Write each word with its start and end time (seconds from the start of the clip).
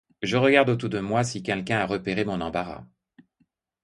Je 0.23 0.35
regarde 0.35 0.69
autour 0.69 0.89
de 0.89 0.99
moi 0.99 1.23
si 1.23 1.43
quelqu’un 1.43 1.77
a 1.77 1.85
repéré 1.85 2.25
mon 2.25 2.41
embarras. 2.41 2.87